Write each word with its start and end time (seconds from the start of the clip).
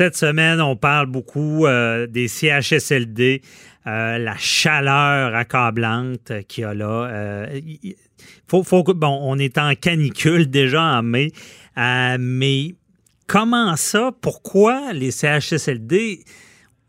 Cette 0.00 0.16
semaine, 0.16 0.62
on 0.62 0.76
parle 0.76 1.08
beaucoup 1.08 1.66
euh, 1.66 2.06
des 2.06 2.26
CHSLD, 2.26 3.42
euh, 3.86 4.16
la 4.16 4.34
chaleur 4.38 5.34
accablante 5.34 6.32
qu'il 6.48 6.62
y 6.62 6.64
a 6.64 6.72
là. 6.72 7.10
Euh, 7.12 7.60
faut, 8.48 8.62
bon, 8.62 9.18
on 9.20 9.38
est 9.38 9.58
en 9.58 9.74
canicule 9.74 10.48
déjà 10.48 10.80
en 10.80 11.02
mai, 11.02 11.32
mais 11.76 12.76
comment 13.26 13.76
ça? 13.76 14.10
Pourquoi 14.22 14.94
les 14.94 15.10
CHSLD 15.10 16.24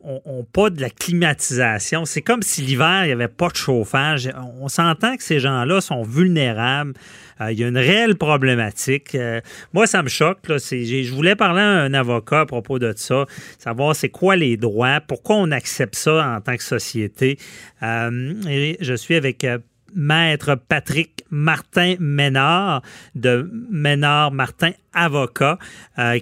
ont, 0.03 0.21
ont 0.25 0.43
pas 0.43 0.69
de 0.69 0.81
la 0.81 0.89
climatisation? 0.89 2.05
C'est 2.05 2.21
comme 2.21 2.41
si 2.41 2.61
l'hiver, 2.61 3.03
il 3.03 3.07
n'y 3.07 3.13
avait 3.13 3.27
pas 3.27 3.49
de 3.49 3.55
chauffage. 3.55 4.29
On 4.59 4.67
s'entend 4.67 5.17
que 5.17 5.23
ces 5.23 5.39
gens-là 5.39 5.81
sont 5.81 6.03
vulnérables. 6.03 6.93
Euh, 7.41 7.51
il 7.51 7.59
y 7.59 7.63
a 7.63 7.67
une 7.67 7.77
réelle 7.77 8.15
problématique. 8.15 9.15
Euh, 9.15 9.41
moi, 9.73 9.87
ça 9.87 10.03
me 10.03 10.09
choque. 10.09 10.39
Je 10.47 11.11
voulais 11.11 11.35
parler 11.35 11.61
à 11.61 11.81
un 11.81 11.93
avocat 11.93 12.41
à 12.41 12.45
propos 12.45 12.79
de 12.79 12.93
ça, 12.95 13.25
savoir 13.57 13.95
c'est 13.95 14.09
quoi 14.09 14.35
les 14.35 14.57
droits, 14.57 15.01
pourquoi 15.01 15.37
on 15.37 15.51
accepte 15.51 15.95
ça 15.95 16.35
en 16.35 16.41
tant 16.41 16.55
que 16.55 16.63
société. 16.63 17.37
Euh, 17.83 18.75
je 18.79 18.93
suis 18.93 19.15
avec 19.15 19.45
Maître 19.93 20.55
Patrick 20.55 21.25
Martin 21.29 21.95
Ménard 21.99 22.81
de 23.15 23.49
Ménard 23.69 24.31
Martin 24.31 24.71
Avocat 24.93 25.57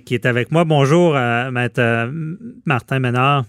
qui 0.05 0.15
est 0.15 0.25
avec 0.25 0.51
moi. 0.51 0.63
Bonjour, 0.63 1.13
Maître 1.13 2.11
Martin 2.65 2.99
Ménard. 2.99 3.45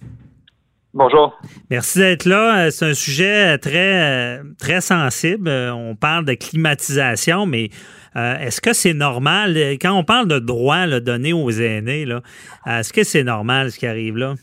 Bonjour. 0.93 1.39
Merci 1.71 2.01
d'être 2.01 2.25
là. 2.25 2.67
Euh, 2.67 2.71
C'est 2.71 2.91
un 2.91 2.95
sujet 2.95 3.59
très, 3.59 4.39
euh, 4.39 4.43
très 4.59 4.81
sensible. 4.81 5.49
Euh, 5.49 5.73
On 5.73 5.95
parle 5.95 6.25
de 6.25 6.35
climatisation, 6.35 7.47
mais 7.47 7.69
euh, 8.17 8.37
est-ce 8.39 8.61
que 8.61 8.73
c'est 8.73 8.95
normal? 8.95 9.57
Euh, 9.57 9.77
Quand 9.81 9.93
on 9.93 10.03
parle 10.03 10.27
de 10.27 10.41
droits 10.41 10.87
là, 10.87 10.99
donnés 10.99 11.33
aux 11.33 11.51
aînés, 11.51 12.07
là, 12.07 12.23
euh, 12.67 12.81
est-ce 12.81 12.93
que 12.93 13.05
c'est 13.05 13.23
normal 13.23 13.71
ce 13.71 13.79
qui 13.79 13.87
arrive 13.87 14.17
là? 14.17 14.35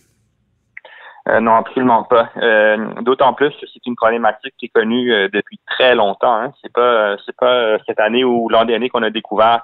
Euh, 1.27 1.41
non, 1.41 1.55
absolument 1.55 2.03
pas. 2.03 2.29
Euh, 2.37 3.01
D'autant 3.01 3.33
plus 3.33 3.49
que 3.49 3.67
c'est 3.73 3.85
une 3.85 3.97
problématique 3.97 4.53
qui 4.57 4.67
est 4.67 4.69
connue 4.73 5.11
euh, 5.11 5.27
depuis 5.27 5.59
très 5.67 5.95
longtemps. 5.95 6.33
Hein. 6.33 6.53
C'est 6.61 6.71
pas 6.71 6.79
euh, 6.79 7.17
c'est 7.25 7.35
pas 7.35 7.53
euh, 7.53 7.77
cette 7.85 7.99
année 7.99 8.23
ou 8.23 8.47
l'an 8.47 8.63
dernier 8.63 8.87
qu'on 8.87 9.03
a 9.03 9.09
découvert 9.09 9.63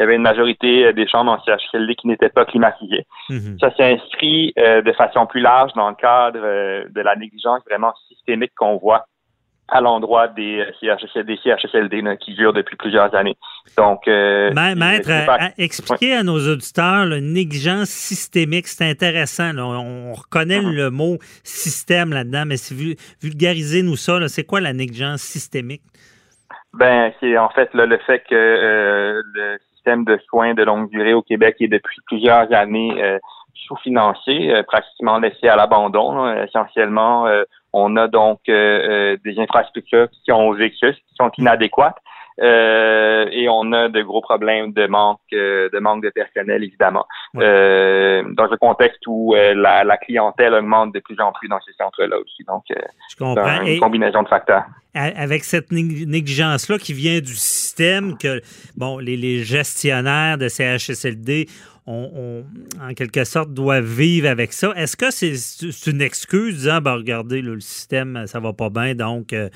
qu'il 0.00 0.04
y 0.04 0.08
avait 0.08 0.16
une 0.16 0.22
majorité 0.22 0.86
euh, 0.86 0.92
des 0.92 1.06
chambres 1.06 1.30
en 1.32 1.42
CHSLD 1.44 1.94
qui 1.96 2.06
n'étaient 2.08 2.30
pas 2.30 2.44
climatisées. 2.46 3.04
Mhm. 3.28 3.58
Ça 3.60 3.74
s'est 3.76 3.92
inscrit 3.92 4.52
euh, 4.58 4.80
de 4.82 4.92
façon 4.92 5.26
plus 5.26 5.40
large 5.40 5.72
dans 5.74 5.90
le 5.90 5.96
cadre 5.96 6.40
euh, 6.42 6.84
de 6.88 7.00
la 7.02 7.16
négligence 7.16 7.60
vraiment 7.68 7.92
systémique 8.08 8.52
qu'on 8.56 8.76
voit 8.78 9.04
à 9.72 9.80
l'endroit 9.80 10.26
des 10.26 10.58
euh, 10.60 10.72
CHSLD, 10.80 11.38
CHSLD 11.44 12.00
là, 12.02 12.16
qui 12.16 12.34
durent 12.34 12.52
depuis 12.52 12.76
plusieurs 12.76 13.14
années. 13.14 13.36
Donc, 13.76 14.08
euh, 14.08 14.50
Ma- 14.52 14.74
Maître, 14.74 15.06
pas- 15.26 15.34
à- 15.34 15.44
à- 15.46 15.50
expliquez 15.58 16.14
à 16.14 16.22
nos 16.24 16.38
auditeurs 16.50 17.04
la 17.06 17.20
négligence 17.20 17.88
systémique. 17.90 18.66
C'est 18.66 18.88
intéressant. 18.90 19.52
là. 19.52 19.64
On, 19.66 20.10
on 20.10 20.12
reconnaît 20.14 20.60
Mhm. 20.62 20.72
le 20.74 20.90
mot 20.90 21.18
système 21.44 22.12
là-dedans, 22.12 22.44
mais 22.46 22.56
vul- 22.72 22.96
vulgarisez-nous 23.22 23.96
ça. 23.96 24.26
C'est 24.28 24.44
quoi 24.44 24.60
la 24.60 24.72
négligence 24.72 25.20
systémique? 25.20 25.82
Ben, 26.72 27.12
c'est 27.20 27.36
en 27.36 27.48
fait 27.50 27.72
là, 27.74 27.84
le 27.86 27.98
fait 27.98 28.20
que 28.28 28.34
euh, 28.34 29.22
le 29.34 29.58
système 29.80 30.04
de 30.04 30.18
soins 30.28 30.54
de 30.54 30.62
longue 30.62 30.90
durée 30.90 31.14
au 31.14 31.22
Québec 31.22 31.56
est 31.60 31.68
depuis 31.68 31.98
plusieurs 32.06 32.52
années 32.52 32.92
euh, 33.02 33.18
sous-financé, 33.66 34.50
euh, 34.50 34.62
pratiquement 34.62 35.18
laissé 35.18 35.48
à 35.48 35.56
l'abandon. 35.56 36.14
là. 36.24 36.44
Essentiellement, 36.44 37.26
euh, 37.26 37.44
on 37.72 37.96
a 37.96 38.08
donc 38.08 38.40
des 38.46 39.34
infrastructures 39.38 40.08
qui 40.24 40.32
ont 40.32 40.52
vécu, 40.52 40.92
qui 40.92 41.14
sont 41.16 41.30
inadéquates. 41.38 41.96
euh, 42.42 43.26
et 43.32 43.48
on 43.48 43.72
a 43.72 43.88
de 43.88 44.00
gros 44.02 44.22
problèmes 44.22 44.72
de 44.72 44.86
manque 44.86 45.20
euh, 45.34 45.68
de 45.72 45.78
manque 45.78 46.02
de 46.02 46.10
personnel 46.10 46.64
évidemment 46.64 47.04
Ouais. 47.34 47.44
Euh, 47.44 48.22
dans 48.32 48.50
un 48.50 48.56
contexte 48.56 49.02
où 49.06 49.34
la, 49.36 49.84
la 49.84 49.96
clientèle 49.98 50.54
augmente 50.54 50.92
de 50.94 51.00
plus 51.00 51.20
en 51.20 51.30
plus 51.32 51.48
dans 51.48 51.60
ces 51.60 51.72
centres-là 51.74 52.16
aussi 52.18 52.42
donc 52.48 52.64
Je 52.70 53.16
comprends. 53.16 53.62
Et- 53.62 53.74
une 53.74 53.80
combinaison 53.80 54.22
de 54.22 54.28
facteurs 54.28 54.64
avec 54.94 55.44
cette 55.44 55.70
nég- 55.70 56.06
négligence-là 56.06 56.78
qui 56.78 56.92
vient 56.92 57.20
du 57.20 57.34
système 57.34 58.18
que 58.18 58.40
bon, 58.76 58.98
les, 58.98 59.44
gestionnaires 59.44 60.36
de 60.38 60.48
CHSLD 60.48 61.48
ont, 61.86 62.10
ont, 62.14 62.44
en 62.80 62.94
quelque 62.94 63.24
sorte 63.24 63.52
doivent 63.54 63.84
vivre 63.84 64.28
avec 64.28 64.52
ça. 64.52 64.72
Est-ce 64.76 64.96
que 64.96 65.10
c'est 65.10 65.90
une 65.90 66.02
excuse 66.02 66.56
disant 66.56 66.80
ben, 66.80 66.94
regardez, 66.94 67.42
le 67.42 67.60
système, 67.60 68.24
ça 68.26 68.40
va 68.40 68.52
pas 68.52 68.70
bien, 68.70 68.94
donc 68.94 69.32
euh, 69.32 69.48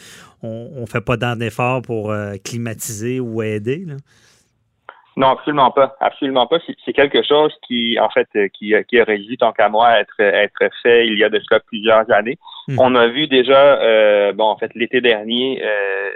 on 0.42 0.80
ne 0.80 0.86
fait 0.86 1.00
pas 1.00 1.16
d'efforts 1.16 1.82
pour 1.82 2.10
euh, 2.10 2.34
climatiser 2.42 3.20
ou 3.20 3.42
aider? 3.42 3.84
là? 3.86 3.96
Non, 5.16 5.28
absolument 5.28 5.70
pas. 5.70 5.96
Absolument 6.00 6.46
pas. 6.46 6.58
C'est- 6.84 6.92
quelque 6.92 7.22
chose 7.22 7.52
qui, 7.66 7.98
en 8.00 8.08
fait, 8.10 8.28
euh, 8.36 8.48
qui, 8.48 8.74
euh, 8.74 8.82
qui 8.82 9.00
aurait 9.00 9.18
dû, 9.18 9.36
tant 9.36 9.52
qu'à 9.52 9.68
moi, 9.68 9.98
être, 10.00 10.18
être 10.20 10.58
fait 10.82 11.06
il 11.06 11.18
y 11.18 11.24
a 11.24 11.28
de 11.28 11.40
cela 11.40 11.60
plusieurs 11.60 12.10
années. 12.10 12.38
Mhm. 12.68 12.78
On 12.80 12.94
a 12.94 13.06
vu 13.08 13.26
déjà, 13.28 13.80
euh, 13.82 14.32
bon, 14.32 14.44
en 14.44 14.56
fait, 14.56 14.70
l'été 14.74 15.00
dernier, 15.00 15.62
euh, 15.62 16.10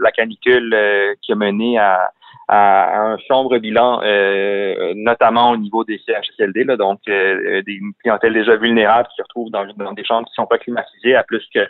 la 0.00 0.10
canicule 0.12 0.72
euh, 0.74 1.14
qui 1.22 1.32
a 1.32 1.34
mené 1.34 1.78
à, 1.78 2.10
à 2.48 3.00
un 3.00 3.16
sombre 3.26 3.58
bilan, 3.58 4.00
euh, 4.04 4.92
notamment 4.96 5.50
au 5.52 5.56
niveau 5.56 5.82
des 5.84 5.98
CHSLD, 6.06 6.64
là, 6.64 6.76
donc 6.76 7.00
euh, 7.08 7.62
des 7.62 7.80
clientèles 8.02 8.34
déjà 8.34 8.56
vulnérables 8.56 9.08
qui 9.08 9.16
se 9.16 9.22
retrouvent 9.22 9.50
dans, 9.50 9.64
dans 9.76 9.92
des 9.92 10.04
chambres 10.04 10.28
qui 10.28 10.34
sont 10.34 10.46
pas 10.46 10.58
climatisées 10.58 11.14
à 11.16 11.22
plus 11.24 11.42
que 11.54 11.60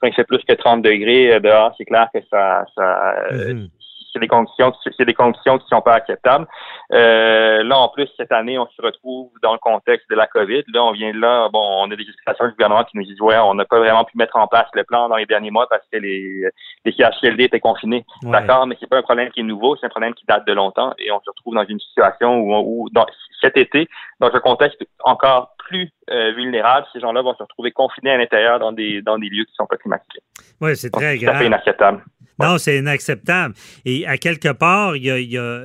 quand 0.00 0.06
il 0.06 0.14
fait 0.14 0.24
plus 0.24 0.38
que 0.48 0.52
30 0.52 0.82
degrés 0.82 1.40
dehors, 1.40 1.74
c'est 1.78 1.84
clair 1.86 2.08
que 2.14 2.20
ça, 2.30 2.64
ça 2.76 3.14
Mhm. 3.32 3.68
C'est 4.12 4.18
des 4.18 4.28
conditions 4.28 4.72
c'est 4.96 5.04
des 5.04 5.14
conditions 5.14 5.58
qui 5.58 5.66
sont 5.68 5.80
pas 5.80 5.94
acceptables. 5.94 6.46
Euh, 6.92 7.62
là 7.62 7.78
en 7.78 7.88
plus 7.88 8.08
cette 8.16 8.32
année 8.32 8.58
on 8.58 8.66
se 8.68 8.82
retrouve 8.82 9.30
dans 9.42 9.52
le 9.52 9.58
contexte 9.58 10.08
de 10.10 10.16
la 10.16 10.26
Covid. 10.26 10.64
Là 10.72 10.84
on 10.84 10.92
vient 10.92 11.12
de 11.12 11.18
là 11.18 11.48
bon 11.50 11.60
on 11.60 11.90
a 11.90 11.96
des 11.96 12.02
explications 12.02 12.46
du 12.46 12.52
gouvernement 12.52 12.84
qui 12.84 12.96
nous 12.96 13.04
disent 13.04 13.20
ouais 13.20 13.38
on 13.38 13.54
n'a 13.54 13.64
pas 13.64 13.78
vraiment 13.78 14.04
pu 14.04 14.16
mettre 14.16 14.36
en 14.36 14.46
place 14.46 14.68
le 14.74 14.84
plan 14.84 15.08
dans 15.08 15.16
les 15.16 15.26
derniers 15.26 15.50
mois 15.50 15.66
parce 15.68 15.82
que 15.92 15.98
les 15.98 16.48
les 16.84 16.92
CHSLD 16.92 17.44
étaient 17.44 17.60
confinés. 17.60 18.04
Ouais. 18.22 18.30
D'accord, 18.30 18.66
mais 18.66 18.76
c'est 18.80 18.88
pas 18.88 18.98
un 18.98 19.02
problème 19.02 19.30
qui 19.30 19.40
est 19.40 19.44
nouveau, 19.44 19.76
c'est 19.76 19.86
un 19.86 19.90
problème 19.90 20.14
qui 20.14 20.24
date 20.26 20.46
de 20.46 20.52
longtemps 20.52 20.94
et 20.98 21.10
on 21.12 21.20
se 21.20 21.30
retrouve 21.30 21.54
dans 21.54 21.66
une 21.66 21.80
situation 21.80 22.38
où, 22.38 22.54
où 22.54 22.90
dans, 22.90 23.06
cet 23.40 23.56
été 23.56 23.88
dans 24.20 24.32
un 24.32 24.40
contexte 24.40 24.78
encore 25.04 25.54
plus 25.58 25.90
euh, 26.10 26.32
vulnérable, 26.32 26.86
ces 26.92 27.00
gens-là 27.00 27.22
vont 27.22 27.34
se 27.34 27.42
retrouver 27.42 27.72
confinés 27.72 28.10
à 28.10 28.16
l'intérieur 28.16 28.58
dans 28.58 28.72
des 28.72 29.02
dans 29.02 29.18
des 29.18 29.28
lieux 29.28 29.44
qui 29.44 29.54
sont 29.54 29.66
pas 29.66 29.76
climatisés. 29.76 30.22
Oui, 30.60 30.76
c'est 30.76 30.90
très 30.90 31.18
c'est 31.18 31.24
grave. 31.24 31.42
inacceptable. 31.42 32.02
Non, 32.38 32.58
c'est 32.58 32.78
inacceptable. 32.78 33.54
Et 33.84 34.06
à 34.06 34.16
quelque 34.18 34.52
part, 34.52 34.96
il 34.96 35.04
y 35.04 35.10
a, 35.10 35.18
y 35.18 35.36
a- 35.38 35.64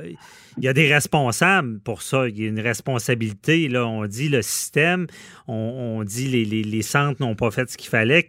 y 0.60 0.68
a 0.68 0.72
des 0.72 0.92
responsables 0.92 1.80
pour 1.80 2.02
ça. 2.02 2.28
Il 2.28 2.40
y 2.40 2.44
a 2.44 2.48
une 2.48 2.60
responsabilité. 2.60 3.68
Là, 3.68 3.86
on 3.86 4.06
dit 4.06 4.28
le 4.28 4.40
système, 4.42 5.06
on, 5.48 5.54
on 5.98 6.04
dit 6.04 6.28
les, 6.28 6.44
les- 6.44 6.82
centres 6.82 7.20
n'ont 7.20 7.34
pas 7.34 7.50
fait 7.50 7.68
ce 7.70 7.76
qu'il 7.76 7.90
fallait. 7.90 8.28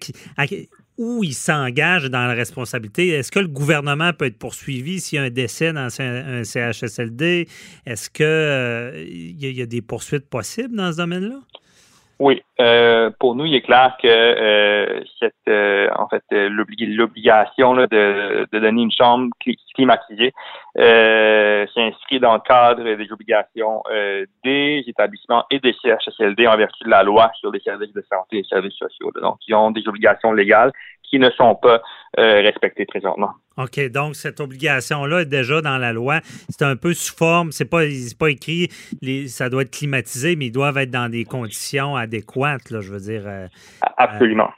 Où 0.97 1.25
ils 1.25 1.33
s'engagent 1.33 2.09
dans 2.09 2.25
la 2.25 2.33
responsabilité? 2.33 3.09
Est-ce 3.09 3.29
que 3.29 3.39
le 3.39 3.49
gouvernement 3.49 4.13
peut 4.13 4.25
être 4.25 4.37
poursuivi 4.39 5.01
s'il 5.01 5.17
y 5.17 5.19
a 5.19 5.23
un 5.25 5.29
décès 5.29 5.73
dans 5.73 5.89
un, 5.99 6.43
CHSLD? 6.45 7.49
Est-ce 7.85 8.09
que 8.09 8.23
euh, 8.23 9.05
y 9.07 9.61
a 9.61 9.65
des 9.65 9.81
poursuites 9.81 10.29
possibles 10.29 10.75
dans 10.75 10.91
ce 10.93 10.97
domaine-là? 10.97 11.41
Oui, 12.17 12.41
euh, 12.61 13.09
pour 13.19 13.35
nous, 13.35 13.45
il 13.45 13.55
est 13.55 13.61
clair 13.61 13.97
que 14.01 14.07
euh, 14.07 15.01
cette, 15.19 15.33
euh, 15.49 15.89
en 15.97 16.07
fait, 16.07 16.23
euh, 16.31 16.47
l'obli- 16.47 16.95
l'obligation 16.95 17.75
de, 17.75 18.47
de 18.49 18.59
donner 18.59 18.83
une 18.83 18.91
chambre 18.91 19.27
cli- 19.45 19.57
climatisée 19.73 20.31
euh, 20.77 21.67
s'inscrit 21.73 22.21
dans 22.21 22.35
le 22.35 22.39
cadre 22.39 22.83
des 22.83 23.11
obligations 23.11 23.83
euh, 23.91 24.25
des 24.45 24.85
établissements 24.87 25.43
et 25.51 25.59
des 25.59 25.73
CHSLD 25.81 26.47
en 26.47 26.55
vertu 26.55 26.85
de 26.85 26.89
la 26.89 27.03
loi 27.03 27.31
sur 27.37 27.51
les 27.51 27.59
services 27.59 27.91
de 27.93 28.03
santé 28.09 28.37
et 28.37 28.41
les 28.43 28.47
services 28.47 28.75
sociaux. 28.77 29.11
Donc, 29.21 29.39
ils 29.47 29.53
ont 29.53 29.71
des 29.71 29.85
obligations 29.85 30.31
légales 30.31 30.71
qui 31.09 31.19
ne 31.19 31.29
sont 31.31 31.55
pas 31.55 31.81
euh, 32.19 32.41
respectées 32.41 32.85
présentement. 32.85 33.31
OK, 33.57 33.79
donc 33.89 34.15
cette 34.15 34.39
obligation-là 34.39 35.21
est 35.21 35.25
déjà 35.25 35.61
dans 35.61 35.77
la 35.77 35.93
loi. 35.93 36.19
C'est 36.49 36.63
un 36.63 36.75
peu 36.75 36.93
sous 36.93 37.15
forme, 37.15 37.51
c'est 37.51 37.65
pas, 37.65 37.83
pas 38.19 38.29
écrit, 38.29 38.69
les, 39.01 39.27
ça 39.27 39.49
doit 39.49 39.63
être 39.63 39.71
climatisé, 39.71 40.35
mais 40.35 40.47
ils 40.47 40.51
doivent 40.51 40.77
être 40.77 40.91
dans 40.91 41.09
des 41.09 41.23
conditions 41.23 41.95
adéquates, 41.95 42.69
là, 42.69 42.81
je 42.81 42.91
veux 42.91 42.99
dire. 42.99 43.23
euh, 43.25 43.47
Absolument. 43.97 44.49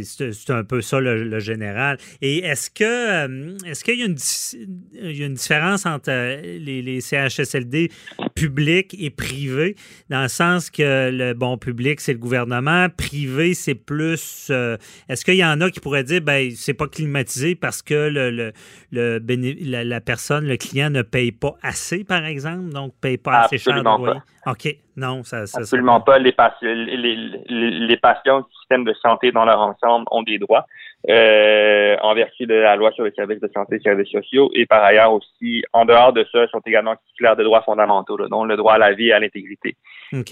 C'est 0.00 0.50
un 0.50 0.64
peu 0.64 0.80
ça 0.80 1.00
le, 1.00 1.38
général. 1.38 1.98
Et 2.22 2.38
est-ce 2.38 2.70
que 2.70 2.84
euh, 2.84 3.56
est-ce 3.66 3.84
qu'il 3.84 3.98
y 3.98 4.02
a 4.02 4.06
une, 4.06 5.34
différence 5.34 5.84
entre 5.84 6.10
euh, 6.10 6.40
les, 6.40 6.80
les, 6.80 7.00
CHSLD 7.00 7.90
publics 8.34 8.96
et 8.98 9.10
privés, 9.10 9.76
dans 10.10 10.22
le 10.22 10.28
sens 10.28 10.70
que 10.70 11.10
le 11.10 11.34
bon 11.34 11.56
public, 11.58 12.00
c'est 12.00 12.12
le 12.12 12.18
gouvernement, 12.18 12.88
privé, 12.96 13.54
c'est 13.54 13.74
plus. 13.74 14.48
Euh, 14.50 14.76
est-ce 15.08 15.24
qu'il 15.24 15.36
y 15.36 15.44
en 15.44 15.60
a 15.60 15.70
qui 15.70 15.80
pourraient 15.80 16.04
dire 16.04 16.20
ben 16.20 16.50
c'est 16.54 16.74
pas 16.74 16.86
climatisé 16.86 17.54
parce 17.54 17.82
que 17.82 18.08
le, 18.08 18.30
le, 18.30 18.52
le 18.90 19.82
la, 19.84 20.00
personne, 20.00 20.46
le 20.46 20.56
client 20.56 20.90
ne 20.90 21.02
paye 21.02 21.32
pas 21.32 21.54
assez, 21.62 22.04
par 22.04 22.24
exemple, 22.24 22.72
donc 22.72 22.92
paye 23.00 23.18
pas 23.18 23.42
assez 23.42 23.58
cher 23.58 23.76
de 23.76 23.82
loyer? 23.82 24.20
OK. 24.46 24.76
Non, 24.96 25.22
ça, 25.22 25.46
ça 25.46 25.60
Absolument 25.60 26.00
pas. 26.00 26.18
Les, 26.18 26.34
les, 26.60 27.16
les, 27.48 27.96
patients 27.96 28.40
du 28.40 28.54
système 28.60 28.84
de 28.84 28.92
santé 28.94 29.32
dans 29.32 29.44
leur 29.44 29.60
ensemble 29.60 30.04
ont 30.10 30.22
des 30.22 30.38
droits 30.38 30.66
euh, 31.08 31.96
en 32.02 32.14
vertu 32.14 32.46
de 32.46 32.54
la 32.54 32.76
loi 32.76 32.92
sur 32.92 33.04
les 33.04 33.12
services 33.12 33.40
de 33.40 33.50
santé 33.54 33.76
et 33.76 33.80
services 33.80 34.10
sociaux. 34.10 34.50
Et 34.54 34.66
par 34.66 34.82
ailleurs 34.82 35.12
aussi, 35.14 35.62
en 35.72 35.84
dehors 35.84 36.12
de 36.12 36.26
ça, 36.30 36.46
sont 36.48 36.60
également 36.66 36.94
titulaires 37.08 37.36
de 37.36 37.44
droits 37.44 37.62
fondamentaux, 37.62 38.18
dont 38.28 38.44
le 38.44 38.56
droit 38.56 38.74
à 38.74 38.78
la 38.78 38.92
vie 38.92 39.08
et 39.08 39.12
à 39.12 39.18
l'intégrité, 39.18 39.74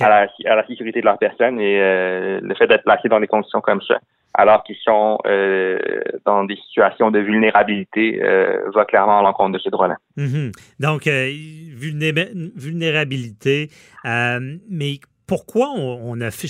à, 0.01 0.09
la, 0.09 0.29
à 0.47 0.55
la 0.57 0.67
sécurité 0.67 1.01
de 1.01 1.07
leur 1.07 1.19
personne 1.19 1.61
et 1.61 1.81
euh, 1.81 2.41
le 2.43 2.55
fait 2.55 2.67
d'être 2.67 2.85
placé 2.85 3.09
dans 3.09 3.21
des 3.21 3.27
conditions 3.27 3.61
comme 3.61 3.83
ça 3.83 3.99
alors 4.33 4.63
qu'ils 4.63 4.77
sont 4.85 5.19
euh, 5.27 5.77
dans 6.25 6.45
des 6.45 6.55
situations 6.55 7.11
de 7.11 7.19
vulnérabilité, 7.19 8.23
euh, 8.23 8.61
va 8.73 8.85
clairement 8.85 9.19
à 9.19 9.23
l'encontre 9.23 9.59
de 9.59 9.61
ces 9.63 9.71
droits-là. 9.71 9.97
Mhm. 10.17 10.53
Donc, 10.79 11.09
vulnérabilité, 11.09 13.71
mais 14.05 15.01
pourquoi 15.27 15.71
on, 15.75 16.21
a 16.21 16.31
fait, 16.31 16.47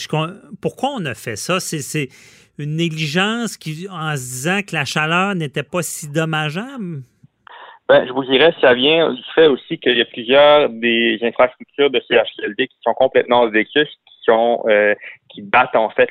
pourquoi 0.60 0.90
on 0.96 1.06
a 1.06 1.14
fait 1.14 1.36
ça? 1.36 1.58
C'est 1.58 2.10
une 2.58 2.76
négligence 2.76 3.56
qui, 3.56 3.88
en 3.90 4.14
se 4.16 4.22
disant 4.22 4.60
que 4.66 4.74
la 4.74 4.84
chaleur 4.84 5.34
n'était 5.34 5.62
pas 5.62 5.82
si 5.82 6.08
dommageable? 6.08 7.02
Ben, 7.90 8.06
je 8.06 8.12
vous 8.12 8.24
dirais, 8.24 8.54
ça 8.60 8.72
vient 8.72 9.12
du 9.12 9.22
fait 9.34 9.48
aussi 9.48 9.78
qu'il 9.78 9.98
y 9.98 10.00
a 10.00 10.04
plusieurs 10.04 10.68
des 10.68 11.18
infrastructures 11.22 11.90
de 11.90 12.00
CHLD 12.08 12.68
qui 12.68 12.76
sont 12.82 12.94
complètement 12.94 13.48
vécus, 13.48 13.88
qui 13.88 14.24
sont 14.24 14.64
qui 15.30 15.42
datent 15.42 15.76
en 15.76 15.90
fait 15.90 16.10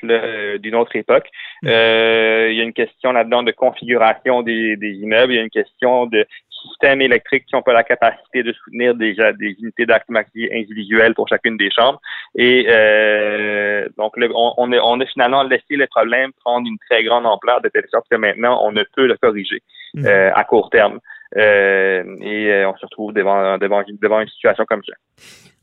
d'une 0.59 0.75
autre 0.75 0.95
époque. 0.95 1.29
Mm. 1.63 1.67
Euh, 1.67 2.47
il 2.51 2.57
y 2.57 2.61
a 2.61 2.63
une 2.63 2.73
question 2.73 3.11
là-dedans 3.11 3.43
de 3.43 3.51
configuration 3.51 4.41
des, 4.41 4.77
immeubles, 4.81 5.33
il 5.33 5.35
y 5.35 5.39
a 5.39 5.43
une 5.43 5.49
question 5.49 6.05
de 6.05 6.25
systèmes 6.63 7.01
électriques 7.01 7.45
qui 7.45 7.55
n'ont 7.55 7.61
pas 7.61 7.71
la 7.71 7.83
capacité 7.83 8.43
de 8.43 8.51
soutenir 8.51 8.93
déjà 8.93 9.31
des 9.31 9.55
unités 9.61 9.85
d'activité 9.85 10.49
individuelles 10.53 11.13
pour 11.13 11.27
chacune 11.29 11.55
des 11.55 11.71
chambres. 11.71 12.01
Et 12.35 12.65
euh, 12.67 13.87
donc, 13.97 14.13
on, 14.17 14.53
on, 14.57 14.99
a, 14.99 15.05
finalement 15.05 15.43
laissé 15.43 15.77
le 15.77 15.87
problème 15.87 16.31
prendre 16.43 16.67
une 16.67 16.77
très 16.89 17.03
grande 17.03 17.25
ampleur 17.25 17.61
de 17.61 17.69
telle 17.69 17.87
sorte 17.89 18.07
que 18.11 18.17
maintenant, 18.17 18.59
on 18.65 18.73
ne 18.73 18.83
peut 18.95 19.07
le 19.07 19.15
corriger 19.15 19.61
mm. 19.93 20.05
euh, 20.05 20.31
à 20.33 20.43
court 20.43 20.69
terme. 20.69 20.99
Et 21.35 22.65
on 22.65 22.75
se 22.77 22.85
retrouve 22.85 23.13
devant, 23.13 23.57
devant, 23.57 23.83
devant 24.01 24.21
une 24.21 24.27
situation 24.27 24.65
comme 24.65 24.83
ça 24.83 24.93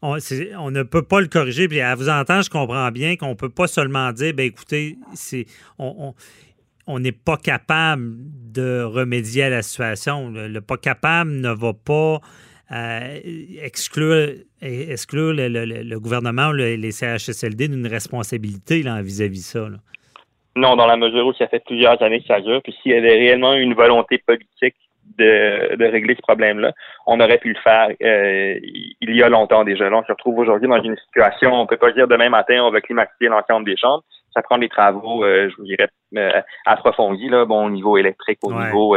on, 0.02 0.70
ne 0.70 0.82
peut 0.82 1.02
pas 1.02 1.20
le 1.20 1.26
corriger. 1.26 1.68
Puis 1.68 1.80
à 1.80 1.94
vous 1.94 2.08
entendre, 2.08 2.42
je 2.42 2.50
comprends 2.50 2.90
bien 2.90 3.16
qu'on 3.16 3.30
ne 3.30 3.34
peut 3.34 3.50
pas 3.50 3.66
seulement 3.66 4.12
dire, 4.12 4.34
ben 4.34 4.46
écoutez, 4.46 4.96
c'est 5.14 5.46
on 5.78 7.00
n'est 7.00 7.12
pas 7.12 7.36
capable 7.36 8.14
de 8.52 8.82
remédier 8.82 9.44
à 9.44 9.50
la 9.50 9.62
situation. 9.62 10.30
Le, 10.30 10.60
pas 10.60 10.76
capable 10.76 11.32
ne 11.32 11.50
va 11.50 11.72
pas 11.72 12.20
euh, 12.72 13.18
exclure, 13.60 14.34
exclure 14.60 15.32
le, 15.34 15.98
gouvernement 15.98 16.48
ou 16.48 16.52
les 16.52 16.92
CHSLD 16.92 17.68
d'une 17.68 17.86
responsabilité 17.86 18.82
vis-à-vis 19.02 19.40
de 19.40 19.44
ça. 19.44 19.68
Non, 20.54 20.74
dans 20.76 20.86
la 20.86 20.96
mesure 20.96 21.26
où 21.26 21.34
ça 21.34 21.48
fait 21.48 21.62
plusieurs 21.66 22.00
années 22.02 22.20
que 22.20 22.26
ça 22.26 22.40
dure. 22.40 22.62
Puis 22.62 22.74
s'il 22.80 22.92
y 22.92 22.94
avait 22.94 23.14
réellement 23.14 23.54
une 23.54 23.74
volonté 23.74 24.18
politique 24.18 24.76
de, 25.18 25.76
de 25.76 25.84
régler 25.84 26.14
ce 26.14 26.22
problème-là. 26.22 26.72
On 27.06 27.20
aurait 27.20 27.38
pu 27.38 27.52
le 27.52 27.60
faire 27.62 27.88
euh, 28.02 28.58
il 28.62 29.16
y 29.16 29.22
a 29.22 29.28
longtemps 29.28 29.64
déjà. 29.64 29.88
Là, 29.88 29.98
on 29.98 30.04
se 30.04 30.12
retrouve 30.12 30.38
aujourd'hui 30.38 30.68
dans 30.68 30.82
une 30.82 30.96
situation, 30.96 31.52
on 31.52 31.66
peut 31.66 31.76
pas 31.76 31.92
dire 31.92 32.08
demain 32.08 32.28
matin, 32.28 32.62
on 32.62 32.70
va 32.70 32.80
climatiser 32.80 33.28
l'ensemble 33.28 33.66
des 33.66 33.76
chambres. 33.76 34.04
Ça 34.34 34.42
prend 34.42 34.58
des 34.58 34.68
travaux, 34.68 35.24
euh, 35.24 35.48
je 35.48 35.56
vous 35.56 35.64
dirais, 35.64 35.88
euh, 36.14 36.42
approfondis, 36.66 37.30
là, 37.30 37.46
bon, 37.46 37.64
au 37.64 37.70
niveau 37.70 37.96
électrique, 37.96 38.38
au 38.42 38.52
niveau 38.52 38.94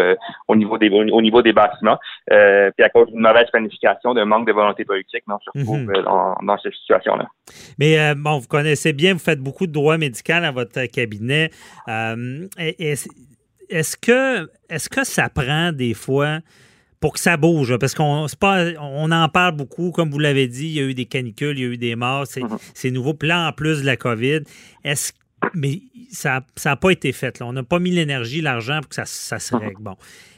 au 0.50 0.56
niveau 0.56 0.77
des 0.77 0.89
au 0.89 1.21
niveau 1.21 1.42
des 1.42 1.54
bâtiments. 1.54 1.98
puis 2.27 2.83
à 2.83 2.89
cause 2.89 3.07
d'une 3.07 3.21
mauvaise 3.21 3.50
planification, 3.50 4.13
d'un 4.13 4.25
manque 4.25 4.48
de 4.48 4.51
volonté 4.51 4.83
politique, 4.83 5.24
on 5.30 5.39
se 5.39 5.50
retrouve 5.57 5.80
mhm. 5.80 6.04
dans, 6.04 6.36
dans, 6.44 6.57
cette 6.57 6.74
situation-là. 6.74 7.27
Mais 7.80 8.13
bon, 8.16 8.39
vous 8.39 8.48
connaissez 8.48 8.92
bien, 8.92 9.13
vous 9.13 9.19
faites 9.19 9.39
beaucoup 9.39 9.66
de 9.66 9.71
droit 9.71 9.98
médical 9.98 10.44
à 10.44 10.51
votre 10.51 10.86
cabinet. 10.92 11.51
et 11.88 12.95
est-ce 13.69 13.98
que, 13.98 14.50
est 14.69 14.89
que 14.89 15.04
ça 15.04 15.30
prend 15.30 15.71
des 15.71 15.94
fois 15.94 16.39
pour 17.00 17.13
que 17.13 17.19
ça 17.19 17.38
bouge? 17.38 17.77
Parce 17.77 17.94
qu'on 17.94 18.27
pas, 18.39 18.66
on 18.80 19.12
en 19.12 19.30
parle 19.30 19.56
beaucoup, 19.56 19.92
comme 19.92 20.10
vous 20.10 20.19
l'avez 20.19 20.48
dit, 20.48 20.68
il 20.68 20.74
y 20.74 20.80
a 20.80 20.83
eu 20.83 20.94
des 20.94 21.06
canicules, 21.06 21.57
il 21.57 21.62
y 21.62 21.66
a 21.66 21.69
eu 21.69 21.77
des 21.77 21.95
morts, 21.95 22.25
c'est 22.27 22.42
mm-hmm. 22.42 22.92
nouveau. 22.92 23.13
Puis 23.13 23.30
là, 23.30 23.48
en 23.48 23.54
plus 23.54 23.81
de 23.81 23.86
la 23.86 23.98
COVID, 23.98 24.42
est-ce 24.83 25.13
mais 25.54 25.81
ça 26.12 26.44
n'a 26.66 26.75
pas 26.75 26.92
été 26.92 27.13
fait. 27.13 27.39
Là. 27.39 27.45
On 27.45 27.54
n'a 27.54 27.63
pas 27.63 27.80
mis 27.80 27.92
l'énergie, 27.92 28.42
l'argent 28.42 28.81
pour 28.81 28.89
que 28.89 28.95
ça, 28.95 29.06
ça 29.06 29.39
se 29.39 29.56
mm-hmm. 29.56 29.60
règle. 29.60 29.81
Bon. 29.81 29.95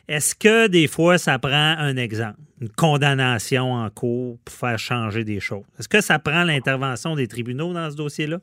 Est-ce 0.08 0.36
que 0.36 0.68
des 0.68 0.88
fois, 0.88 1.18
ça 1.18 1.40
prend 1.40 1.76
un 1.78 1.96
exemple, 1.96 2.38
une 2.60 2.70
condamnation 2.70 3.74
en 3.74 3.90
cours 3.90 4.38
pour 4.44 4.54
faire 4.54 4.78
changer 4.78 5.24
des 5.24 5.40
choses? 5.40 5.64
Est-ce 5.80 5.88
que 5.88 6.02
ça 6.02 6.20
prend 6.20 6.44
l'intervention 6.44 7.16
des 7.16 7.28
tribunaux 7.28 7.74
dans 7.74 7.90
ce 7.90 7.96
dossier-là? 7.96 8.40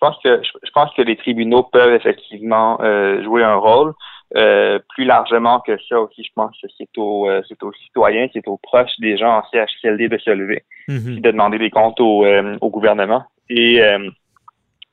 Je 0.00 0.06
pense 0.06 0.16
que 0.22 0.40
je 0.42 0.70
pense 0.72 0.94
que 0.94 1.02
les 1.02 1.16
tribunaux 1.16 1.64
peuvent 1.64 1.94
effectivement 1.94 2.78
euh, 2.80 3.22
jouer 3.24 3.42
un 3.42 3.56
rôle. 3.56 3.94
Euh, 4.36 4.78
plus 4.90 5.04
largement 5.04 5.60
que 5.60 5.72
ça 5.88 5.98
aussi, 5.98 6.22
je 6.22 6.30
pense 6.34 6.54
que 6.60 6.68
c'est 6.76 6.98
aux, 6.98 7.28
euh, 7.28 7.40
c'est 7.48 7.62
aux 7.62 7.72
citoyens, 7.72 8.28
c'est 8.32 8.46
aux 8.46 8.58
proches 8.58 8.92
des 8.98 9.16
gens 9.16 9.38
en 9.38 9.42
CHCLD 9.50 10.08
de 10.08 10.18
se 10.18 10.30
lever 10.30 10.64
mm-hmm. 10.88 11.20
de 11.22 11.30
demander 11.30 11.58
des 11.58 11.70
comptes 11.70 11.98
au, 11.98 12.26
au 12.60 12.70
gouvernement. 12.70 13.24
Et 13.48 13.80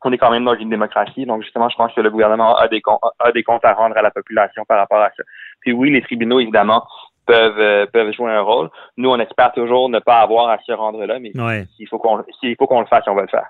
on 0.03 0.11
est 0.11 0.17
quand 0.17 0.31
même 0.31 0.45
dans 0.45 0.55
une 0.55 0.69
démocratie, 0.69 1.25
donc 1.25 1.43
justement, 1.43 1.67
je 1.67 1.75
pense 1.75 1.91
que 1.93 2.01
le 2.01 2.11
gouvernement 2.11 2.55
a 2.55 2.67
des, 2.67 2.81
a 3.19 3.31
des 3.31 3.43
comptes 3.43 3.65
à 3.65 3.73
rendre 3.73 3.97
à 3.97 4.01
la 4.01 4.11
population 4.11 4.63
par 4.65 4.77
rapport 4.77 5.01
à 5.01 5.09
ça. 5.17 5.23
Puis 5.59 5.73
oui, 5.73 5.91
les 5.91 6.01
tribunaux, 6.01 6.39
évidemment, 6.39 6.85
peuvent 7.25 7.87
peuvent 7.91 8.13
jouer 8.13 8.31
un 8.31 8.41
rôle. 8.41 8.69
Nous, 8.97 9.09
on 9.09 9.19
espère 9.19 9.51
toujours 9.51 9.89
ne 9.89 9.99
pas 9.99 10.19
avoir 10.19 10.49
à 10.49 10.59
se 10.59 10.71
rendre 10.71 11.03
là, 11.05 11.19
mais 11.19 11.31
s'il 11.75 11.87
faut 11.89 11.99
qu'on 11.99 12.23
s'il 12.39 12.55
faut 12.55 12.67
qu'on 12.67 12.79
le 12.81 12.87
fasse, 12.87 13.03
on 13.07 13.15
va 13.15 13.23
le 13.23 13.27
faire. 13.27 13.49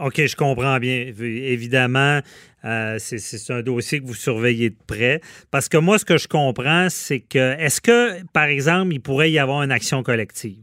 OK, 0.00 0.26
je 0.26 0.36
comprends 0.36 0.78
bien. 0.78 1.12
Évidemment, 1.18 2.20
euh, 2.64 2.96
c'est 2.98 3.52
un 3.52 3.62
dossier 3.62 4.00
que 4.00 4.06
vous 4.06 4.14
surveillez 4.14 4.70
de 4.70 4.76
près. 4.86 5.20
Parce 5.50 5.68
que 5.68 5.76
moi, 5.76 5.98
ce 5.98 6.04
que 6.04 6.18
je 6.18 6.28
comprends, 6.28 6.88
c'est 6.90 7.20
que, 7.20 7.56
est-ce 7.58 7.80
que, 7.80 8.24
par 8.32 8.44
exemple, 8.44 8.92
il 8.92 9.00
pourrait 9.00 9.30
y 9.30 9.38
avoir 9.38 9.62
une 9.62 9.72
action 9.72 10.02
collective 10.02 10.58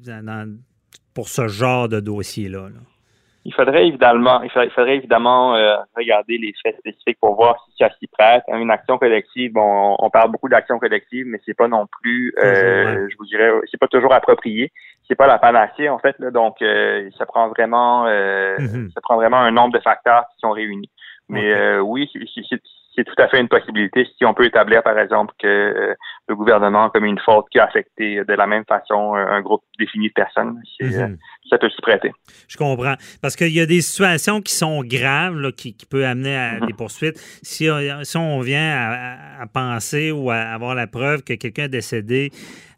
pour 1.14 1.30
ce 1.30 1.48
genre 1.48 1.88
de 1.90 2.00
dossier-là? 2.00 2.70
Il 3.48 3.54
faudrait 3.54 3.88
évidemment, 3.88 4.42
il 4.44 4.52
faudrait, 4.52 4.98
évidemment 4.98 5.56
euh, 5.56 5.78
regarder 5.96 6.38
les 6.38 6.54
faits 6.62 6.78
spécifiques 6.80 7.18
pour 7.20 7.36
voir 7.36 7.56
si 7.66 7.78
ça 7.80 7.90
s'y 7.98 8.06
prête. 8.08 8.44
Une 8.50 8.70
action 8.70 8.98
collective, 8.98 9.54
bon, 9.54 9.96
on 10.00 10.10
parle 10.10 10.32
beaucoup 10.32 10.50
d'action 10.50 10.78
collective, 10.80 11.26
mais 11.26 11.40
c'est 11.46 11.56
pas 11.56 11.70
non 11.70 11.88
plus, 12.00 12.34
euh, 12.44 13.08
je 13.10 13.18
vous 13.18 13.26
dirais, 13.26 13.50
c'est 13.72 13.80
pas 13.80 13.88
toujours 13.88 14.14
approprié 14.14 14.72
c'est 15.08 15.16
pas 15.16 15.28
la 15.28 15.40
panacée 15.40 15.90
en 15.90 16.00
fait 16.00 16.16
là, 16.20 16.32
donc 16.32 16.62
euh, 16.62 17.10
ça 17.18 17.26
prend 17.26 17.48
vraiment 17.48 18.06
euh, 18.08 18.58
mhm. 18.60 18.90
ça 18.94 19.02
prend 19.02 19.16
vraiment 19.16 19.38
un 19.38 19.52
nombre 19.52 19.74
de 19.74 19.80
facteurs 19.80 20.26
qui 20.32 20.40
sont 20.40 20.52
réunis. 20.52 20.90
Mais 21.30 21.54
euh, 21.54 21.80
oui, 21.82 22.10
c'est 22.50 22.62
tout 23.04 23.22
à 23.22 23.28
fait 23.28 23.40
une 23.40 23.48
possibilité 23.48 24.08
si 24.18 24.26
on 24.26 24.34
peut 24.34 24.46
établir 24.46 24.84
par 24.84 24.98
exemple 24.98 25.34
que 25.40 25.96
le 26.28 26.36
gouvernement 26.36 26.86
a 26.86 26.90
commis 26.90 27.10
une 27.10 27.20
faute 27.20 27.46
qui 27.52 27.60
a 27.60 27.66
affecté 27.66 28.24
de 28.24 28.34
la 28.34 28.48
même 28.48 28.66
façon 28.66 29.16
un 29.16 29.42
groupe 29.42 29.64
défini 29.80 30.10
de 30.10 30.14
personnes, 30.14 30.62
ça 31.50 31.58
peut 31.58 31.70
s'y 31.70 31.82
prêter. 31.82 32.12
Je 32.48 32.58
comprends 32.58 32.96
parce 33.22 33.36
qu'il 33.36 33.54
y 33.54 33.62
a 33.62 33.66
des 33.66 33.82
situations 33.82 34.42
qui 34.42 34.54
sont 34.54 34.82
graves 34.84 35.40
là, 35.40 35.52
qui, 35.52 35.76
qui 35.76 35.86
peuvent 35.86 36.04
amener 36.04 36.36
à 36.36 36.54
mhm. 36.60 36.68
des 36.68 36.74
poursuites. 36.74 37.18
Si, 37.44 37.70
si 38.04 38.18
on 38.18 38.40
vient 38.40 38.76
à, 38.76 39.42
à, 39.42 39.48
penser 39.48 40.12
ou 40.12 40.30
à 40.32 40.38
avoir 40.38 40.76
la 40.76 40.88
preuve 40.88 41.24
que 41.24 41.34
quelqu'un 41.34 41.66
est 41.66 41.70
décédé 41.70 42.32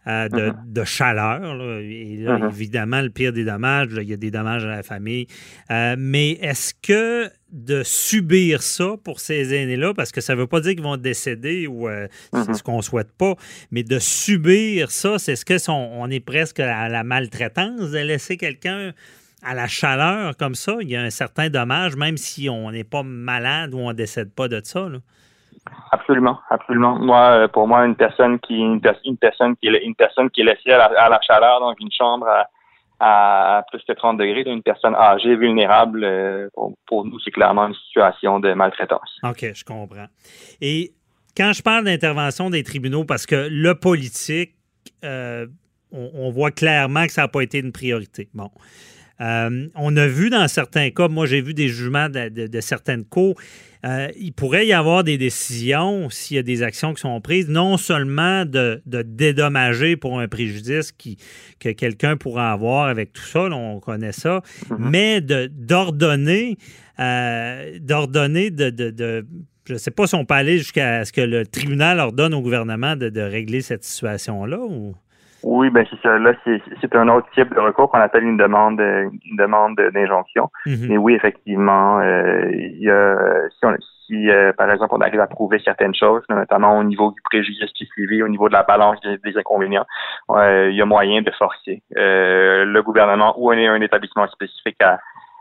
euh, 0.10 0.28
uh-huh. 0.28 0.56
de, 0.66 0.84
chaleur. 0.84 1.62
Et 1.82 2.18
là, 2.18 2.38
uh-huh. 2.38 2.50
évidemment, 2.50 3.02
le 3.02 3.10
pire 3.10 3.32
des 3.32 3.46
dommages, 3.46 3.90
il 3.96 4.10
y 4.10 4.14
a 4.14 4.18
des 4.18 4.32
dommages 4.32 4.66
à 4.66 4.70
la 4.70 4.82
famille. 4.82 5.28
Euh, 5.70 5.96
mais 6.00 6.32
est-ce 6.42 6.74
que 6.74 7.30
de 7.52 7.84
subir 7.84 8.64
ça 8.64 8.96
pour 9.04 9.20
ces 9.20 9.54
aînés-là, 9.54 9.94
parce 9.94 10.12
que 10.12 10.22
ça 10.22 10.34
ne 10.34 10.40
veut 10.40 10.48
pas 10.48 10.62
dire 10.62 10.74
qu'ils 10.74 10.84
vont 10.84 10.98
décéder 10.98 11.68
ou 11.68 11.88
euh, 11.88 12.08
c'est 12.34 12.54
ce 12.54 12.64
qu'on 12.64 12.78
ne 12.78 12.82
souhaite 12.82 13.12
pas, 13.12 13.36
mais 13.72 13.84
de 13.84 14.00
subir 14.00 14.92
ça, 14.92 15.20
c'est 15.20 15.36
ce 15.36 15.46
que 15.46 15.58
on 15.70 16.10
est 16.10 16.20
presque 16.20 16.60
à 16.60 16.90
la 16.90 17.04
maltraitance 17.04 17.92
de 17.92 17.98
laisser 18.00 18.38
quelqu'un 18.38 18.94
à 19.42 19.54
la 19.54 19.68
chaleur 19.68 20.36
comme 20.38 20.56
ça, 20.56 20.78
il 20.82 20.90
y 20.90 20.96
a 20.96 21.02
un 21.02 21.10
certain 21.10 21.50
dommage, 21.50 21.96
même 21.96 22.18
si 22.18 22.50
on 22.50 22.72
n'est 22.72 22.84
pas 22.84 23.04
malade 23.04 23.74
ou 23.74 23.80
on 23.80 23.90
ne 23.90 23.94
décède 23.94 24.32
pas 24.32 24.48
de 24.48 24.62
ça. 24.64 24.90
Absolument, 25.92 26.40
absolument. 26.50 27.00
Moi, 27.00 27.20
euh, 27.32 27.48
pour 27.48 27.68
moi, 27.68 27.86
une 27.86 27.96
personne 27.96 28.40
qui 28.40 28.60
une, 28.60 28.80
personne 28.80 29.56
qui 29.58 29.68
est 29.68 30.44
laissée 30.44 30.72
à 30.72 31.10
la, 31.10 31.20
chaleur 31.22 31.60
dans 31.60 31.74
une 31.80 31.92
chambre 31.92 32.28
à, 33.00 33.64
plus 33.72 33.82
de 33.88 33.94
30 33.94 34.18
degrés 34.18 34.44
d'une 34.44 34.62
personne 34.62 34.94
âgée, 34.96 35.36
vulnérable, 35.36 36.04
euh, 36.04 36.50
pour, 36.86 37.06
nous, 37.06 37.20
c'est 37.22 37.32
clairement 37.32 37.68
une 37.68 37.76
situation 37.76 38.40
de 38.40 38.54
maltraitance. 38.54 39.18
OK, 39.24 39.46
je 39.54 39.64
comprends. 39.64 40.08
Et 40.62 40.92
quand 41.36 41.54
je 41.54 41.64
parle 41.64 41.86
d'intervention 41.86 42.50
des 42.50 42.64
tribunaux, 42.64 43.06
parce 43.06 43.26
que 43.26 43.48
le 43.50 43.76
politique, 43.76 44.54
euh, 45.04 45.48
on, 45.92 46.30
voit 46.30 46.52
clairement 46.52 47.06
que 47.06 47.12
ça 47.12 47.24
n'a 47.24 47.28
pas 47.28 47.42
été 47.42 47.60
une 47.60 47.72
priorité. 47.72 48.30
Bon. 48.34 48.52
Euh, 49.22 49.68
on 49.76 49.98
a 49.98 50.08
vu 50.08 50.30
dans 50.30 50.48
certains 50.48 50.90
cas, 50.92 51.08
moi 51.08 51.26
j'ai 51.26 51.42
vu 51.42 51.54
des 51.54 51.68
jugements 51.68 52.10
de, 52.10 52.60
certaines 52.62 53.04
cours, 53.04 53.36
euh, 53.86 54.08
il 54.18 54.34
pourrait 54.34 54.68
y 54.68 54.74
avoir 54.74 55.04
des 55.04 55.18
décisions, 55.18 56.10
s'il 56.10 56.36
y 56.36 56.40
a 56.40 56.44
des 56.44 56.64
actions 56.64 56.94
qui 56.94 57.02
sont 57.02 57.20
prises, 57.22 57.50
non 57.50 57.78
seulement 57.78 58.46
de, 58.46 58.82
dédommager 58.86 59.98
pour 59.98 60.20
un 60.20 60.28
préjudice 60.28 60.92
qui, 60.92 61.18
que 61.60 61.70
quelqu'un 61.70 62.18
pourrait 62.18 62.44
avoir 62.44 62.88
avec 62.88 63.14
tout 63.14 63.24
ça, 63.24 63.42
on 63.44 63.80
connaît 63.80 64.12
ça, 64.12 64.42
mm-hmm. 64.70 64.78
mais 64.78 65.22
d'ordonner, 65.22 66.58
euh, 67.00 67.78
d'ordonner 67.80 68.52
de, 68.52 69.26
je 69.70 69.74
ne 69.74 69.78
sais 69.78 69.92
pas 69.92 70.08
si 70.08 70.16
on 70.16 70.26
peut 70.26 70.34
aller 70.34 70.58
jusqu'à 70.58 71.06
ce 71.06 71.14
que 71.14 71.22
le 71.22 71.46
tribunal 71.46 72.00
ordonne 72.00 72.34
au 72.34 72.42
gouvernement 72.42 72.96
de, 72.96 73.22
régler 73.22 73.62
cette 73.62 73.84
situation-là. 73.84 74.60
Ou... 74.60 74.96
Oui, 75.44 75.70
ben 75.70 75.86
c'est 75.90 76.00
ça. 76.02 76.18
Là, 76.18 76.34
c'est 76.46 76.96
un 76.96 77.08
autre 77.08 77.28
type 77.34 77.54
de 77.54 77.60
recours 77.60 77.90
qu'on 77.90 78.00
appelle 78.00 78.24
une 78.24 78.38
demande 78.38 78.80
une 78.80 79.38
demande 79.38 79.80
d'injonction. 79.94 80.50
Mhm. 80.66 80.88
Mais 80.90 80.98
oui, 80.98 81.14
effectivement, 81.14 82.00
euh, 82.00 82.52
y 82.52 82.90
a, 82.90 83.18
si, 83.58 83.66
on, 83.66 83.76
si 84.06 84.30
euh, 84.30 84.52
par 84.54 84.70
exemple 84.72 84.94
on 84.96 85.02
arrive 85.02 85.20
à 85.20 85.28
prouver 85.28 85.60
certaines 85.64 85.96
choses, 85.96 86.24
notamment 86.30 86.78
au 86.78 86.84
niveau 86.84 87.12
du 87.12 87.22
préjudice 87.22 87.72
qui 87.74 87.86
suivi, 87.86 88.22
au 88.22 88.28
niveau 88.28 88.48
de 88.50 88.54
la 88.54 88.64
balance 88.64 89.00
des, 89.02 89.38
inconvénients, 89.38 89.86
euh, 90.32 90.70
il 90.70 90.76
y 90.76 90.82
a 90.82 90.86
moyen 90.86 91.22
de 91.22 91.32
forcer 91.32 91.82
le 91.96 92.82
gouvernement 92.82 93.34
ou 93.38 93.52
un 93.52 93.82
établissement 93.82 94.28
spécifique 94.28 94.82
à, 94.82 95.00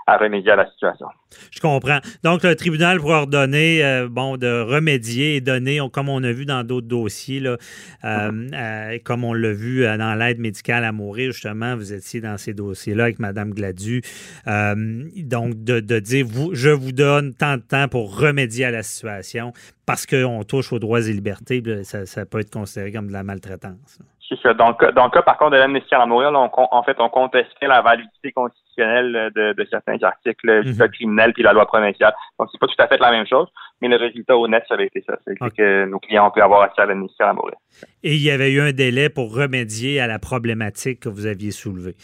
à 0.09 0.17
remédier 0.17 0.53
à 0.53 0.57
la 0.57 0.71
situation. 0.71 1.07
Je 1.51 1.61
comprends. 1.61 1.99
Donc, 2.25 2.43
le 2.43 2.57
tribunal 2.57 2.99
pourra 2.99 3.21
ordonner 3.21 3.85
euh, 3.85 4.09
bon, 4.09 4.39
de 4.39 4.63
remédier 4.63 5.37
et 5.37 5.43
donner, 5.43 5.81
comme 5.93 6.09
on 6.09 6.25
a 6.25 6.33
vu 6.33 6.47
dans 6.47 6.65
d'autres 6.65 6.87
dossiers, 6.87 7.41
là, 7.41 7.59
euh, 8.05 8.49
euh, 8.55 8.99
comme 9.05 9.23
on 9.23 9.35
l'a 9.35 9.53
vu 9.53 9.85
dans 9.85 10.15
l'aide 10.19 10.39
médicale 10.39 10.85
à 10.85 10.93
mourir, 10.93 11.33
justement, 11.33 11.77
vous 11.77 11.93
étiez 11.93 12.23
dans 12.23 12.39
ces 12.39 12.55
dossiers-là 12.55 13.05
avec 13.05 13.19
Mme 13.19 13.53
Gladu. 13.53 14.01
donc, 14.47 15.63
de, 15.63 15.99
dire, 16.01 16.27
vous, 16.27 16.55
je 16.55 16.71
vous 16.71 16.93
donne 16.93 17.35
tant 17.35 17.59
de 17.59 17.63
temps 17.63 17.89
pour 17.89 18.19
remédier 18.19 18.65
à 18.65 18.71
la 18.71 18.83
situation 18.83 19.53
parce 19.85 20.07
qu'on 20.07 20.43
touche 20.45 20.73
aux 20.73 20.79
droits 20.79 21.07
et 21.07 21.13
libertés, 21.13 21.63
ça 21.85 22.25
peut 22.25 22.41
être 22.41 22.51
considéré 22.51 22.93
comme 22.93 23.09
de 23.09 23.13
la 23.13 23.25
maltraitance. 23.25 23.99
C'est 24.29 24.39
ça. 24.43 24.53
Dans 24.53 24.69
le 24.69 25.11
cas, 25.11 25.23
par 25.23 25.39
contre, 25.39 25.53
de 25.53 25.57
l'amnistie 25.57 25.95
à 25.95 26.05
mourir, 26.05 26.31
en 26.35 26.83
fait, 26.83 26.97
on 26.99 27.09
contestait 27.09 27.67
la 27.67 27.81
validité 27.81 28.31
constitutionnelle 28.33 29.33
de, 29.35 29.67
certains 29.71 29.97
articles 30.03 30.65
du 30.65 30.73
mhm. 30.73 30.79
code 30.79 30.91
criminel 30.93 31.33
puis 31.33 31.43
la 31.43 31.55
loi 31.55 31.67
provinciale. 31.67 32.15
Donc, 32.39 32.49
c'est 32.53 32.61
pas 32.61 32.67
tout 32.67 32.75
à 32.79 32.87
fait 32.89 32.99
la 32.99 33.11
même 33.11 33.27
chose, 33.27 33.49
mais 33.81 33.89
le 33.89 33.97
résultat 33.97 34.37
honnête, 34.37 34.65
ça 34.69 34.75
avait 34.75 34.87
été 34.87 35.03
ça. 35.07 35.17
C'est 35.27 35.37
que 35.57 35.87
nos 35.87 35.99
clients 35.99 36.29
ont 36.29 36.31
pu 36.31 36.43
avoir 36.43 36.63
accès 36.63 36.83
à 36.83 36.87
l'amnistie 36.87 37.23
à 37.23 37.33
mourir. 37.33 37.55
Et 38.03 38.15
il 38.15 38.23
y 38.23 38.31
avait 38.31 38.53
eu 38.53 38.61
un 38.61 38.73
délai 38.73 39.09
pour 39.09 39.35
remédier 39.35 39.99
à 39.99 40.07
la 40.07 40.19
problématique 40.19 41.01
que 41.01 41.09
vous 41.09 41.27
aviez 41.27 41.51
soulevée. 41.51 41.97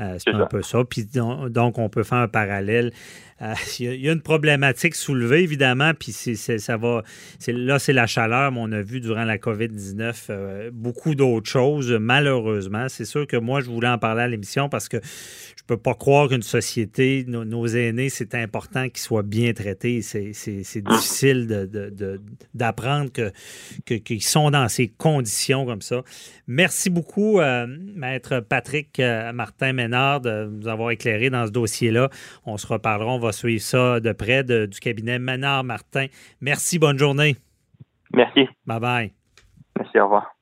Euh, 0.00 0.16
c'est 0.18 0.34
un 0.34 0.46
peu 0.46 0.62
ça. 0.62 0.84
Puis 0.84 1.06
donc, 1.14 1.78
on 1.78 1.88
peut 1.88 2.02
faire 2.02 2.18
un 2.18 2.28
parallèle. 2.28 2.92
Euh, 3.42 3.54
il 3.78 4.04
y 4.04 4.08
a 4.08 4.12
une 4.12 4.20
problématique 4.20 4.94
soulevée, 4.94 5.42
évidemment, 5.42 5.92
puis 5.98 6.12
ça 6.12 6.76
va. 6.76 7.02
là, 7.48 7.78
c'est 7.78 7.92
la 7.92 8.06
chaleur, 8.06 8.52
mais 8.52 8.60
on 8.62 8.72
a 8.72 8.82
vu 8.82 9.00
durant 9.00 9.24
la 9.24 9.38
COVID-19 9.38 10.26
euh, 10.28 10.70
beaucoup 10.72 11.14
d'autres 11.14 11.48
choses, 11.48 11.69
malheureusement. 11.98 12.86
C'est 12.88 13.04
sûr 13.04 13.26
que 13.26 13.36
moi, 13.36 13.60
je 13.60 13.70
voulais 13.70 13.88
en 13.88 13.98
parler 13.98 14.22
à 14.22 14.28
l'émission 14.28 14.68
parce 14.68 14.88
que 14.88 14.98
je 15.02 15.62
peux 15.66 15.76
pas 15.76 15.94
croire 15.94 16.28
qu'une 16.28 16.42
société, 16.42 17.24
nos, 17.26 17.66
aînés, 17.66 18.08
c'est 18.08 18.34
important 18.34 18.88
qu'ils 18.88 18.98
soient 18.98 19.22
bien 19.22 19.52
traités. 19.52 20.02
C'est, 20.02 20.32
difficile 20.80 21.68
d'apprendre 22.54 23.10
que, 23.12 23.94
qu'ils 23.94 24.22
sont 24.22 24.50
dans 24.50 24.68
ces 24.68 24.88
conditions 24.88 25.66
comme 25.66 25.82
ça. 25.82 26.02
Merci 26.46 26.90
beaucoup, 26.90 27.40
Maître 27.94 28.40
Patrick 28.40 29.00
Martin 29.32 29.72
de 29.72 30.46
nous 30.46 30.68
avoir 30.68 30.90
éclairé 30.90 31.30
dans 31.30 31.46
ce 31.46 31.52
dossier-là. 31.52 32.08
On 32.44 32.56
se 32.56 32.66
reparlera, 32.66 33.12
on 33.12 33.18
va 33.18 33.32
suivre 33.32 33.62
ça 33.62 34.00
de 34.00 34.12
près 34.12 34.44
du 34.44 34.80
cabinet 34.80 35.18
Ménard 35.18 35.64
Martin. 35.64 36.06
Merci, 36.40 36.78
bonne 36.78 36.98
journée. 36.98 37.36
Merci. 38.14 38.48
Bye 38.66 38.80
bye. 38.80 39.12
Merci, 39.78 39.98
au 39.98 40.04
revoir. 40.04 40.39